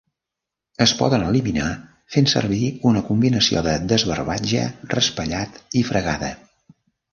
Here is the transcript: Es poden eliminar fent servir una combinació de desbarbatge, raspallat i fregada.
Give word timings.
Es 0.85 0.93
poden 1.01 1.25
eliminar 1.25 1.67
fent 2.15 2.29
servir 2.31 2.71
una 2.93 3.05
combinació 3.11 3.63
de 3.69 3.77
desbarbatge, 3.93 4.65
raspallat 4.97 5.63
i 5.83 5.87
fregada. 5.93 6.35